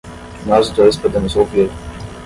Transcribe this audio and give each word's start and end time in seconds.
Nós 0.47 0.71
dois 0.71 0.97
podemos 0.97 1.35
ouvir. 1.35 1.69